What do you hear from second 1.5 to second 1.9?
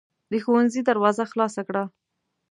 کړه.